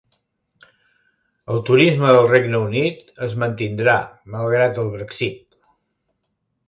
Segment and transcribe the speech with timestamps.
[1.55, 3.95] El turisme del Regne Unit es mantindrà
[4.37, 5.63] malgrat el Brexit.